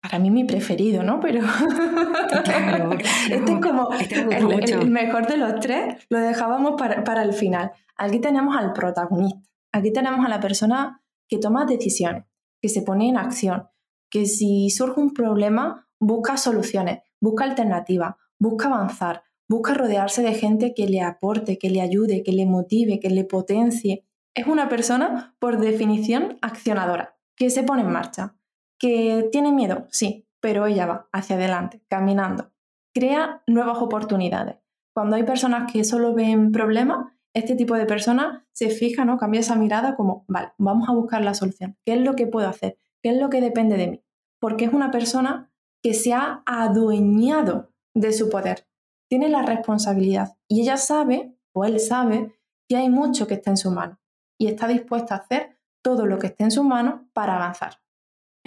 para 0.00 0.18
mí 0.18 0.30
mi 0.30 0.44
preferido, 0.44 1.02
¿no? 1.02 1.20
Pero 1.20 1.40
este 3.30 3.52
es 3.52 3.60
como 3.60 3.92
este 3.92 4.20
el, 4.20 4.90
mejor 4.90 5.26
de 5.26 5.36
los 5.36 5.60
tres, 5.60 6.06
lo 6.08 6.18
dejábamos 6.18 6.74
para, 6.78 7.04
para 7.04 7.22
el 7.22 7.32
final. 7.32 7.72
Aquí 7.96 8.20
tenemos 8.20 8.56
al 8.56 8.72
protagonista, 8.72 9.40
aquí 9.72 9.92
tenemos 9.92 10.24
a 10.24 10.28
la 10.28 10.40
persona 10.40 11.02
que 11.28 11.38
toma 11.38 11.66
decisiones, 11.66 12.24
que 12.62 12.68
se 12.68 12.82
pone 12.82 13.08
en 13.08 13.18
acción, 13.18 13.68
que 14.10 14.26
si 14.26 14.70
surge 14.70 15.00
un 15.00 15.12
problema, 15.12 15.88
busca 16.00 16.36
soluciones, 16.36 17.00
busca 17.20 17.44
alternativas, 17.44 18.14
busca 18.38 18.68
avanzar, 18.68 19.24
busca 19.48 19.74
rodearse 19.74 20.22
de 20.22 20.34
gente 20.34 20.74
que 20.74 20.86
le 20.86 21.02
aporte, 21.02 21.58
que 21.58 21.70
le 21.70 21.80
ayude, 21.80 22.22
que 22.22 22.32
le 22.32 22.46
motive, 22.46 23.00
que 23.00 23.10
le 23.10 23.24
potencie. 23.24 24.04
Es 24.34 24.46
una 24.46 24.68
persona, 24.68 25.34
por 25.40 25.58
definición, 25.58 26.38
accionadora, 26.40 27.16
que 27.34 27.50
se 27.50 27.64
pone 27.64 27.82
en 27.82 27.90
marcha, 27.90 28.37
que 28.78 29.28
tiene 29.32 29.52
miedo, 29.52 29.86
sí, 29.90 30.26
pero 30.40 30.66
ella 30.66 30.86
va 30.86 31.08
hacia 31.12 31.36
adelante, 31.36 31.82
caminando. 31.88 32.52
Crea 32.94 33.42
nuevas 33.46 33.78
oportunidades. 33.78 34.56
Cuando 34.94 35.16
hay 35.16 35.24
personas 35.24 35.70
que 35.72 35.84
solo 35.84 36.14
ven 36.14 36.52
problemas, 36.52 37.12
este 37.34 37.54
tipo 37.54 37.74
de 37.74 37.86
personas 37.86 38.42
se 38.52 38.70
fija, 38.70 39.04
¿no? 39.04 39.18
Cambia 39.18 39.40
esa 39.40 39.54
mirada 39.54 39.94
como, 39.96 40.24
vale, 40.28 40.52
vamos 40.58 40.88
a 40.88 40.92
buscar 40.92 41.22
la 41.22 41.34
solución. 41.34 41.76
¿Qué 41.84 41.94
es 41.94 42.00
lo 42.00 42.16
que 42.16 42.26
puedo 42.26 42.48
hacer? 42.48 42.78
¿Qué 43.02 43.10
es 43.10 43.16
lo 43.16 43.30
que 43.30 43.40
depende 43.40 43.76
de 43.76 43.86
mí? 43.88 44.04
Porque 44.40 44.64
es 44.64 44.72
una 44.72 44.90
persona 44.90 45.52
que 45.82 45.94
se 45.94 46.12
ha 46.14 46.42
adueñado 46.46 47.72
de 47.94 48.12
su 48.12 48.28
poder. 48.28 48.66
Tiene 49.08 49.28
la 49.28 49.42
responsabilidad 49.42 50.36
y 50.48 50.62
ella 50.62 50.76
sabe, 50.76 51.36
o 51.52 51.64
él 51.64 51.80
sabe, 51.80 52.34
que 52.68 52.76
hay 52.76 52.90
mucho 52.90 53.26
que 53.26 53.34
está 53.34 53.50
en 53.50 53.56
su 53.56 53.70
mano 53.70 53.98
y 54.38 54.48
está 54.48 54.68
dispuesta 54.68 55.14
a 55.14 55.18
hacer 55.18 55.58
todo 55.82 56.06
lo 56.06 56.18
que 56.18 56.28
esté 56.28 56.44
en 56.44 56.50
su 56.50 56.64
mano 56.64 57.08
para 57.12 57.36
avanzar. 57.36 57.78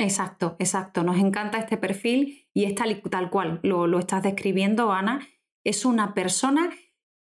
Exacto, 0.01 0.55
exacto. 0.59 1.03
Nos 1.03 1.17
encanta 1.17 1.59
este 1.59 1.77
perfil 1.77 2.47
y 2.53 2.65
es 2.65 2.75
tal, 2.75 3.01
tal 3.09 3.29
cual 3.29 3.59
lo, 3.63 3.87
lo 3.87 3.99
estás 3.99 4.23
describiendo, 4.23 4.91
Ana. 4.91 5.27
Es 5.63 5.85
una 5.85 6.13
persona 6.13 6.71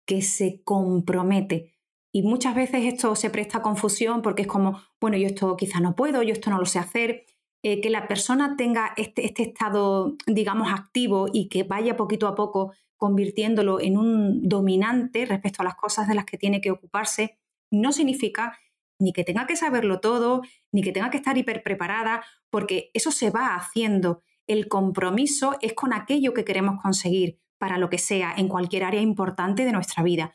que 0.07 0.23
se 0.23 0.63
compromete. 0.63 1.73
Y 2.13 2.23
muchas 2.23 2.55
veces 2.55 2.85
esto 2.85 3.15
se 3.17 3.31
presta 3.31 3.59
a 3.59 3.63
confusión 3.63 4.23
porque 4.23 4.43
es 4.43 4.49
como, 4.49 4.81
bueno, 5.01 5.17
yo 5.17 5.27
esto 5.27 5.57
quizá 5.57 5.81
no 5.81 5.97
puedo, 5.97 6.23
yo 6.23 6.33
esto 6.33 6.51
no 6.51 6.59
lo 6.59 6.67
sé 6.67 6.79
hacer. 6.79 7.25
Eh, 7.63 7.81
que 7.81 7.91
la 7.91 8.07
persona 8.07 8.57
tenga 8.57 8.93
este, 8.97 9.25
este 9.27 9.43
estado, 9.43 10.17
digamos, 10.27 10.71
activo 10.71 11.27
y 11.33 11.49
que 11.49 11.65
vaya 11.65 11.97
poquito 11.97 12.29
a 12.29 12.35
poco 12.35 12.73
convirtiéndolo 12.97 13.81
en 13.81 13.97
un 13.97 14.49
dominante 14.49 15.27
respecto 15.27 15.63
a 15.63 15.65
las 15.65 15.75
cosas 15.75 16.09
de 16.09 16.15
las 16.15 16.25
que 16.25 16.39
tiene 16.39 16.61
que 16.61 16.71
ocuparse, 16.71 17.39
no 17.71 17.93
significa 17.93 18.59
ni 18.99 19.13
que 19.13 19.25
tenga 19.25 19.47
que 19.47 19.57
saberlo 19.57 20.01
todo, 20.01 20.43
ni 20.73 20.83
que 20.83 20.93
tenga 20.93 21.11
que 21.11 21.19
estar 21.19 21.37
hiper 21.37 21.63
preparada, 21.63 22.25
porque 22.51 22.91
eso 22.95 23.11
se 23.11 23.31
va 23.31 23.55
haciendo. 23.55 24.23
El 24.47 24.69
compromiso 24.69 25.57
es 25.61 25.75
con 25.75 25.93
aquello 25.93 26.35
que 26.35 26.45
queremos 26.45 26.81
conseguir 26.83 27.41
para 27.59 27.79
lo 27.79 27.91
que 27.91 27.99
sea, 27.99 28.35
en 28.37 28.49
cualquier 28.49 28.85
área 28.85 29.01
importante 29.01 29.65
de 29.65 29.73
nuestra 29.73 30.03
vida. 30.03 30.35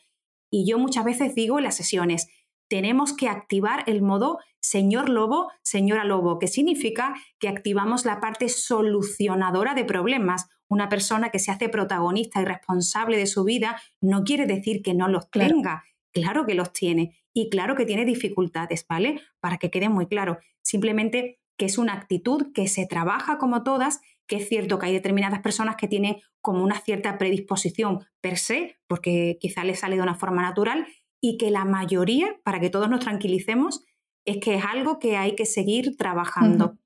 Y 0.50 0.66
yo 0.70 0.78
muchas 0.78 1.06
veces 1.06 1.36
digo 1.36 1.60
en 1.60 1.64
las 1.64 1.76
sesiones, 1.76 2.28
tenemos 2.68 3.14
que 3.14 3.28
activar 3.28 3.84
el 3.88 4.02
modo 4.02 4.40
señor 4.62 5.10
lobo, 5.10 5.52
señora 5.62 6.06
lobo, 6.06 6.40
que 6.40 6.48
significa 6.48 7.16
que 7.40 7.50
activamos 7.50 8.06
la 8.06 8.20
parte 8.20 8.48
solucionadora 8.48 9.74
de 9.74 9.84
problemas. 9.84 10.48
Una 10.70 10.88
persona 10.88 11.30
que 11.32 11.40
se 11.40 11.52
hace 11.52 11.68
protagonista 11.68 12.42
y 12.42 12.46
responsable 12.46 13.18
de 13.18 13.28
su 13.28 13.44
vida 13.44 13.82
no 14.00 14.24
quiere 14.24 14.46
decir 14.46 14.82
que 14.82 14.94
no 14.94 15.08
los 15.08 15.30
tenga. 15.30 15.84
Claro 16.12 16.46
que 16.46 16.56
los 16.56 16.74
tiene 16.74 17.18
y 17.34 17.50
claro 17.50 17.76
que 17.76 17.86
tiene 17.86 18.06
dificultades, 18.06 18.86
¿vale? 18.88 19.22
Para 19.40 19.58
que 19.58 19.72
quede 19.72 19.90
muy 19.90 20.08
claro. 20.08 20.40
Simplemente 20.62 21.40
que 21.58 21.66
es 21.66 21.78
una 21.78 21.94
actitud 21.94 22.52
que 22.54 22.68
se 22.68 22.86
trabaja 22.86 23.38
como 23.38 23.64
todas 23.64 24.02
que 24.32 24.38
es 24.38 24.48
cierto 24.48 24.80
que 24.80 24.86
hay 24.86 24.94
determinadas 24.94 25.42
personas 25.42 25.76
que 25.76 25.90
tienen 25.90 26.16
como 26.40 26.64
una 26.64 26.80
cierta 26.80 27.18
predisposición 27.18 28.06
per 28.22 28.38
se, 28.38 28.78
porque 28.88 29.38
quizá 29.42 29.66
les 29.66 29.82
sale 29.82 29.98
de 29.98 30.02
una 30.02 30.16
forma 30.16 30.42
natural, 30.42 30.88
y 31.20 31.38
que 31.38 31.52
la 31.52 31.66
mayoría, 31.66 32.40
para 32.46 32.62
que 32.62 32.70
todos 32.70 32.90
nos 32.90 33.02
tranquilicemos, 33.02 33.84
es 34.26 34.38
que 34.38 34.56
es 34.56 34.64
algo 34.64 35.00
que 35.00 35.18
hay 35.18 35.36
que 35.36 35.46
seguir 35.46 35.98
trabajando. 35.98 36.78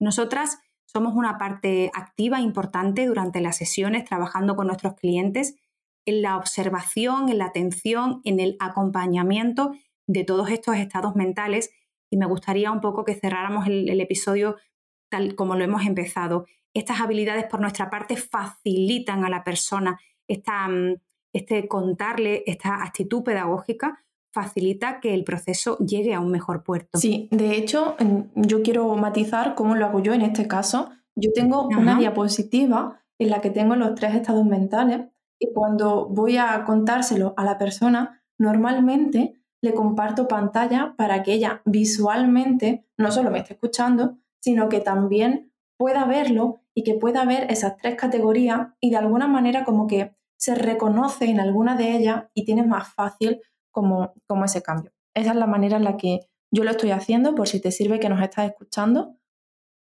Nosotras 0.00 0.58
somos 0.84 1.14
una 1.14 1.38
parte 1.38 1.92
activa 1.94 2.40
importante 2.40 3.06
durante 3.06 3.40
las 3.40 3.56
sesiones, 3.56 4.04
trabajando 4.04 4.56
con 4.56 4.66
nuestros 4.66 4.94
clientes 4.94 5.54
en 6.10 6.22
la 6.22 6.36
observación, 6.36 7.30
en 7.30 7.38
la 7.38 7.46
atención, 7.46 8.20
en 8.24 8.38
el 8.38 8.56
acompañamiento 8.60 9.72
de 10.06 10.24
todos 10.24 10.50
estos 10.50 10.76
estados 10.76 11.16
mentales. 11.16 11.70
Y 12.10 12.16
me 12.16 12.26
gustaría 12.26 12.70
un 12.70 12.80
poco 12.80 13.04
que 13.04 13.14
cerráramos 13.14 13.66
el, 13.66 13.88
el 13.88 14.00
episodio 14.00 14.56
tal 15.10 15.34
como 15.34 15.56
lo 15.56 15.64
hemos 15.64 15.84
empezado, 15.84 16.46
estas 16.72 17.00
habilidades 17.00 17.44
por 17.44 17.60
nuestra 17.60 17.90
parte 17.90 18.16
facilitan 18.16 19.24
a 19.24 19.28
la 19.28 19.44
persona 19.44 19.98
esta, 20.28 20.68
mm, 20.68 20.96
este 21.34 21.68
contarle, 21.68 22.44
esta 22.46 22.82
actitud 22.82 23.22
pedagógica 23.22 24.02
facilita 24.32 25.00
que 25.00 25.12
el 25.12 25.24
proceso 25.24 25.76
llegue 25.78 26.14
a 26.14 26.20
un 26.20 26.30
mejor 26.30 26.62
puerto. 26.62 26.98
Sí, 26.98 27.28
de 27.32 27.56
hecho, 27.56 27.96
yo 28.36 28.62
quiero 28.62 28.94
matizar 28.94 29.56
cómo 29.56 29.74
lo 29.74 29.84
hago 29.86 30.00
yo 30.00 30.14
en 30.14 30.22
este 30.22 30.46
caso. 30.46 30.90
Yo 31.16 31.32
tengo 31.34 31.66
una 31.66 31.98
diapositiva 31.98 33.00
en 33.18 33.30
la 33.30 33.40
que 33.40 33.50
tengo 33.50 33.74
los 33.74 33.96
tres 33.96 34.14
estados 34.14 34.46
mentales 34.46 35.08
y 35.40 35.52
cuando 35.52 36.06
voy 36.06 36.36
a 36.36 36.62
contárselo 36.64 37.34
a 37.36 37.44
la 37.44 37.58
persona, 37.58 38.22
normalmente 38.38 39.42
le 39.62 39.74
comparto 39.74 40.28
pantalla 40.28 40.94
para 40.96 41.22
que 41.22 41.32
ella 41.32 41.62
visualmente 41.64 42.86
no 42.96 43.10
solo 43.10 43.30
me 43.30 43.38
esté 43.38 43.54
escuchando, 43.54 44.18
sino 44.40 44.68
que 44.68 44.80
también 44.80 45.52
pueda 45.78 46.04
verlo 46.04 46.60
y 46.74 46.84
que 46.84 46.94
pueda 46.94 47.24
ver 47.24 47.50
esas 47.50 47.76
tres 47.78 47.96
categorías 47.96 48.68
y 48.80 48.90
de 48.90 48.98
alguna 48.98 49.26
manera 49.26 49.64
como 49.64 49.86
que 49.86 50.14
se 50.38 50.54
reconoce 50.54 51.26
en 51.26 51.40
alguna 51.40 51.74
de 51.74 51.96
ellas 51.96 52.24
y 52.34 52.44
tiene 52.44 52.62
más 52.62 52.92
fácil 52.92 53.40
como, 53.70 54.14
como 54.26 54.44
ese 54.44 54.62
cambio. 54.62 54.92
Esa 55.14 55.30
es 55.30 55.36
la 55.36 55.46
manera 55.46 55.78
en 55.78 55.84
la 55.84 55.96
que 55.96 56.20
yo 56.52 56.64
lo 56.64 56.70
estoy 56.70 56.90
haciendo, 56.90 57.34
por 57.34 57.48
si 57.48 57.60
te 57.60 57.70
sirve 57.70 58.00
que 58.00 58.08
nos 58.08 58.22
estás 58.22 58.46
escuchando 58.46 59.16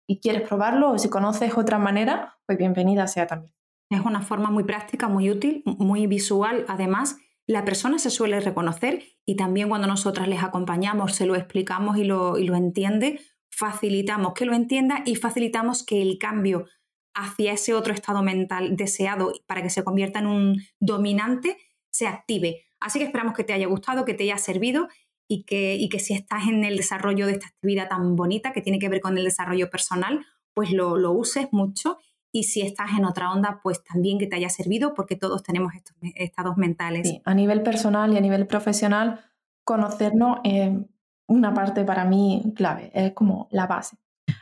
y 0.07 0.21
quieres 0.21 0.47
probarlo 0.47 0.93
o 0.93 0.99
si 0.99 1.09
conoces 1.09 1.57
otra 1.57 1.79
manera, 1.79 2.39
pues 2.47 2.59
bienvenida 2.59 3.07
sea 3.07 3.27
también. 3.27 3.60
Es 3.91 4.01
una 4.01 4.23
forma 4.23 4.51
muy 4.51 4.63
práctica, 4.63 5.09
muy 5.09 5.31
útil, 5.31 5.63
muy 5.65 6.07
visual. 6.07 6.65
Además, 6.69 7.17
la 7.47 7.65
persona 7.65 7.99
se 7.99 8.11
suele 8.11 8.39
reconocer 8.39 9.03
y 9.27 9.35
también 9.35 9.69
cuando 9.69 9.89
nosotras 9.89 10.29
les 10.29 10.45
acompañamos, 10.45 11.17
se 11.17 11.27
lo 11.27 11.35
explicamos 11.35 11.97
y 11.99 12.05
lo, 12.05 12.39
y 12.39 12.45
lo 12.45 12.55
entiende, 12.55 13.21
facilitamos 13.51 14.35
que 14.35 14.47
lo 14.47 14.55
entienda 14.55 15.03
y 15.05 15.17
facilitamos 15.17 15.85
que 15.85 16.01
el 16.01 16.19
cambio 16.19 16.67
hacia 17.15 17.53
ese 17.53 17.75
otro 17.75 17.93
estado 17.93 18.23
mental 18.23 18.77
deseado 18.77 19.33
para 19.47 19.63
que 19.63 19.71
se 19.71 19.83
convierta 19.83 20.21
en 20.21 20.27
un 20.29 20.63
dominante 20.79 21.57
se 21.91 22.07
active. 22.07 22.67
Así 22.79 23.01
que 23.01 23.07
esperamos 23.07 23.35
que 23.35 23.43
te 23.43 23.53
haya 23.53 23.67
gustado, 23.67 24.05
que 24.05 24.15
te 24.15 24.23
haya 24.23 24.39
servido 24.39 24.87
y 25.29 25.43
que, 25.43 25.75
y 25.75 25.89
que 25.89 25.99
si 25.99 26.15
estás 26.15 26.47
en 26.49 26.63
el 26.63 26.77
desarrollo 26.77 27.27
de 27.27 27.33
esta 27.33 27.49
actividad 27.49 27.89
tan 27.89 28.15
bonita 28.15 28.53
que 28.53 28.63
tiene 28.63 28.79
que 28.79 28.89
ver 28.89 29.01
con 29.01 29.19
el 29.19 29.25
desarrollo 29.25 29.69
personal, 29.69 30.25
pues 30.55 30.71
lo, 30.71 30.97
lo 30.97 31.11
uses 31.11 31.49
mucho 31.51 31.99
y 32.33 32.45
si 32.45 32.63
estás 32.63 32.91
en 32.97 33.05
otra 33.05 33.33
onda, 33.33 33.61
pues 33.63 33.83
también 33.83 34.19
que 34.19 34.27
te 34.27 34.37
haya 34.37 34.49
servido 34.49 34.95
porque 34.95 35.17
todos 35.17 35.43
tenemos 35.43 35.75
estos 35.75 35.97
estados 36.15 36.57
mentales. 36.57 37.09
Sí, 37.09 37.23
a 37.25 37.35
nivel 37.35 37.63
personal 37.63 38.13
y 38.13 38.17
a 38.17 38.21
nivel 38.21 38.47
profesional, 38.47 39.21
conocernos 39.65 40.39
eh, 40.45 40.85
una 41.27 41.55
parte 41.55 41.85
para 41.85 42.05
mí 42.05 42.53
clave, 42.57 42.91
es 42.95 43.13
como 43.13 43.49
la 43.51 43.67
base. 43.67 43.97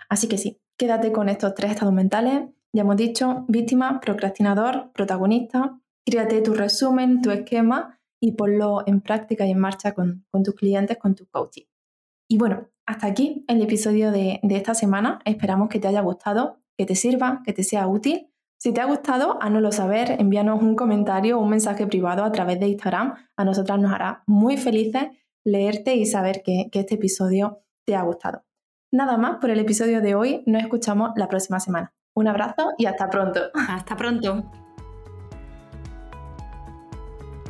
Así 0.08 0.28
que 0.28 0.38
sí, 0.38 0.60
quédate 0.76 1.12
con 1.12 1.28
estos 1.28 1.54
tres 1.54 1.72
estados 1.72 1.94
mentales. 1.94 2.48
Ya 2.72 2.82
hemos 2.82 2.96
dicho, 2.96 3.44
víctima, 3.48 4.00
procrastinador, 4.00 4.90
protagonista. 4.92 5.78
Créate 6.04 6.40
tu 6.42 6.54
resumen, 6.54 7.22
tu 7.22 7.30
esquema 7.30 7.98
y 8.20 8.32
ponlo 8.32 8.82
en 8.86 9.00
práctica 9.00 9.46
y 9.46 9.50
en 9.50 9.58
marcha 9.58 9.92
con, 9.92 10.26
tus 10.44 10.54
clientes, 10.54 10.98
con 10.98 11.14
tu 11.14 11.26
coaching. 11.26 11.64
Y 12.28 12.36
bueno, 12.36 12.68
hasta 12.86 13.06
aquí 13.06 13.44
el 13.48 13.62
episodio 13.62 14.10
de, 14.12 14.40
de 14.42 14.56
esta 14.56 14.74
semana. 14.74 15.20
Esperamos 15.24 15.68
que 15.68 15.80
te 15.80 15.88
haya 15.88 16.00
gustado, 16.00 16.58
que 16.78 16.86
te 16.86 16.94
sirva, 16.94 17.42
que 17.44 17.52
te 17.52 17.64
sea 17.64 17.88
útil. 17.88 18.30
Si 18.56 18.72
te 18.72 18.80
ha 18.80 18.86
gustado, 18.86 19.38
háznoslo 19.42 19.72
saber, 19.72 20.16
envíanos 20.18 20.62
un 20.62 20.76
comentario 20.76 21.38
o 21.38 21.42
un 21.42 21.50
mensaje 21.50 21.86
privado 21.86 22.24
a 22.24 22.32
través 22.32 22.58
de 22.60 22.68
Instagram. 22.68 23.14
A 23.36 23.44
nosotras 23.44 23.78
nos 23.78 23.92
hará 23.92 24.22
muy 24.26 24.56
felices 24.56 25.08
leerte 25.44 25.94
y 25.96 26.06
saber 26.06 26.42
que, 26.42 26.70
este 26.72 26.94
episodio 26.94 27.62
te 27.84 27.96
ha 27.96 28.02
gustado. 28.02 28.44
Nada 28.92 29.18
más 29.18 29.38
por 29.38 29.50
el 29.50 29.58
episodio 29.58 30.00
de 30.00 30.14
hoy, 30.14 30.42
nos 30.46 30.62
escuchamos 30.62 31.10
la 31.16 31.28
próxima 31.28 31.60
semana. 31.60 31.92
Un 32.14 32.28
abrazo 32.28 32.72
y 32.78 32.86
hasta 32.86 33.10
pronto. 33.10 33.40
Hasta 33.68 33.96
pronto. 33.96 34.50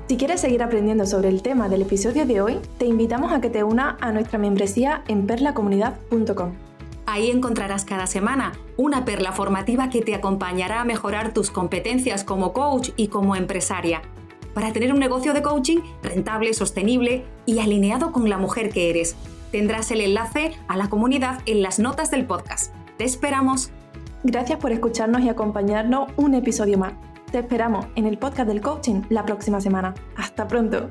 Si 0.09 0.17
quieres 0.17 0.41
seguir 0.41 0.63
aprendiendo 0.63 1.05
sobre 1.05 1.29
el 1.29 1.43
tema 1.43 1.69
del 1.69 1.83
episodio 1.83 2.25
de 2.25 2.41
hoy, 2.41 2.59
te 2.79 2.87
invitamos 2.87 3.31
a 3.33 3.41
que 3.41 3.51
te 3.51 3.63
unas 3.63 3.97
a 4.01 4.11
nuestra 4.11 4.39
membresía 4.39 5.05
en 5.07 5.27
perlacomunidad.com. 5.27 6.68
Ahí 7.11 7.31
encontrarás 7.31 7.87
cada 7.87 8.07
semana 8.07 8.53
una 8.77 9.07
perla 9.07 9.33
formativa 9.33 9.89
que 9.89 10.03
te 10.03 10.15
acompañará 10.15 10.83
a 10.83 10.85
mejorar 10.85 11.33
tus 11.33 11.51
competencias 11.51 12.23
como 12.23 12.53
coach 12.53 12.91
y 12.97 13.09
como 13.09 13.35
empresaria, 13.35 14.03
para 14.53 14.75
tener 14.75 14.93
un 14.93 14.99
negocio 14.99 15.33
de 15.33 15.41
coaching 15.41 15.79
rentable, 16.03 16.53
sostenible 16.53 17.25
y 17.47 17.61
alineado 17.61 18.13
con 18.13 18.29
la 18.29 18.37
mujer 18.37 18.69
que 18.69 18.91
eres. 18.91 19.17
Tendrás 19.51 19.91
el 19.91 20.03
enlace 20.03 20.53
a 20.69 20.77
la 20.77 20.91
comunidad 20.91 21.41
en 21.47 21.63
las 21.63 21.79
notas 21.79 22.11
del 22.11 22.27
podcast. 22.27 22.75
Te 22.99 23.05
esperamos. 23.05 23.71
Gracias 24.23 24.59
por 24.59 24.73
escucharnos 24.73 25.23
y 25.23 25.31
acompañarnos 25.31 26.11
un 26.17 26.35
episodio 26.35 26.77
más. 26.77 26.93
Te 27.33 27.39
esperamos 27.39 27.87
en 27.97 28.05
el 28.05 28.19
podcast 28.19 28.49
del 28.49 28.61
coaching 28.61 29.01
la 29.09 29.25
próxima 29.25 29.63
semana. 29.63 29.95
Hasta 30.15 30.47
pronto. 30.47 30.91